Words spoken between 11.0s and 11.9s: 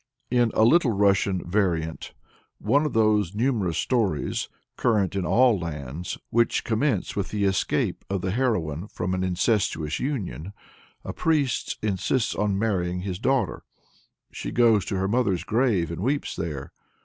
a priest